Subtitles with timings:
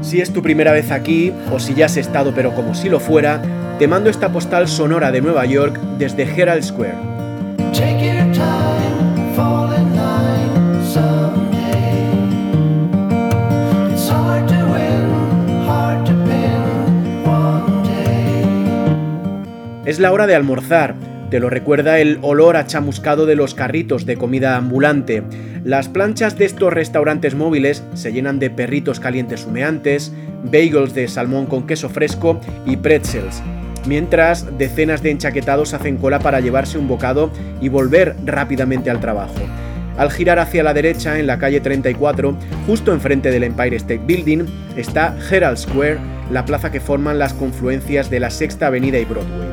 [0.00, 3.00] Si es tu primera vez aquí, o si ya has estado pero como si lo
[3.00, 3.42] fuera,
[3.78, 7.10] te mando esta postal sonora de Nueva York desde Herald Square.
[19.84, 20.94] Es la hora de almorzar.
[21.30, 25.24] Te lo recuerda el olor a chamuscado de los carritos de comida ambulante.
[25.64, 30.10] Las planchas de estos restaurantes móviles se llenan de perritos calientes humeantes,
[30.44, 33.42] bagels de salmón con queso fresco y pretzels.
[33.86, 39.34] Mientras decenas de enchaquetados hacen cola para llevarse un bocado y volver rápidamente al trabajo.
[39.98, 42.34] Al girar hacia la derecha, en la calle 34,
[42.66, 44.46] justo enfrente del Empire State Building,
[44.76, 45.98] está Herald Square,
[46.30, 49.48] la plaza que forman las confluencias de la Sexta Avenida y Broadway.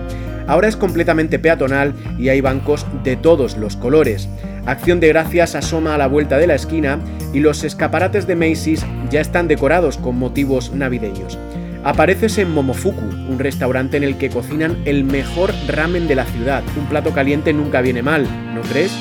[0.48, 4.30] Ahora es completamente peatonal y hay bancos de todos los colores.
[4.68, 7.00] Acción de Gracias asoma a la vuelta de la esquina
[7.34, 11.40] y los escaparates de Macy's ya están decorados con motivos navideños.
[11.86, 16.64] Apareces en Momofuku, un restaurante en el que cocinan el mejor ramen de la ciudad.
[16.78, 18.92] Un plato caliente nunca viene mal, ¿no crees?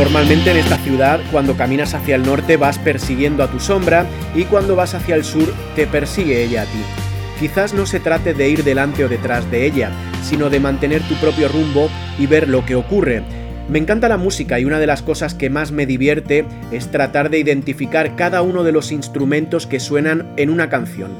[0.00, 4.44] Normalmente en esta ciudad, cuando caminas hacia el norte vas persiguiendo a tu sombra y
[4.44, 6.80] cuando vas hacia el sur te persigue ella a ti.
[7.38, 9.90] Quizás no se trate de ir delante o detrás de ella,
[10.22, 13.22] sino de mantener tu propio rumbo y ver lo que ocurre.
[13.68, 17.28] Me encanta la música y una de las cosas que más me divierte es tratar
[17.28, 21.10] de identificar cada uno de los instrumentos que suenan en una canción.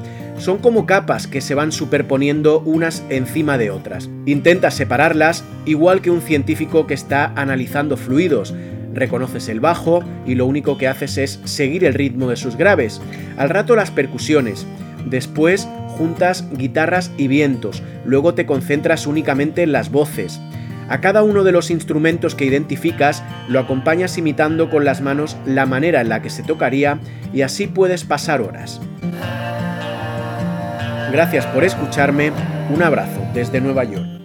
[0.41, 4.09] Son como capas que se van superponiendo unas encima de otras.
[4.25, 8.55] Intenta separarlas igual que un científico que está analizando fluidos.
[8.91, 12.99] Reconoces el bajo y lo único que haces es seguir el ritmo de sus graves.
[13.37, 14.65] Al rato las percusiones.
[15.05, 17.83] Después juntas guitarras y vientos.
[18.03, 20.41] Luego te concentras únicamente en las voces.
[20.89, 25.67] A cada uno de los instrumentos que identificas lo acompañas imitando con las manos la
[25.67, 26.97] manera en la que se tocaría
[27.31, 28.81] y así puedes pasar horas.
[31.11, 32.31] Gracias por escucharme.
[32.73, 34.20] Un abrazo desde Nueva York.